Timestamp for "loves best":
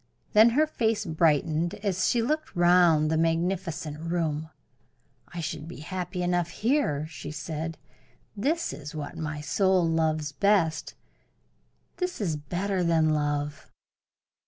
9.87-10.95